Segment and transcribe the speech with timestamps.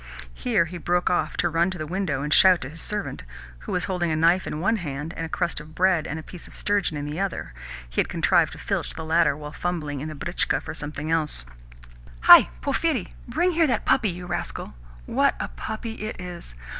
[0.33, 3.21] Here he broke off to run to the window and shout to his servant
[3.59, 6.23] (who was holding a knife in one hand and a crust of bread and a
[6.23, 7.53] piece of sturgeon in the other
[7.87, 11.45] he had contrived to filch the latter while fumbling in the britchka for something else):
[12.21, 13.13] "Hi, Porphyri!
[13.27, 14.73] Bring here that puppy, you rascal!
[15.05, 16.55] What a puppy it is!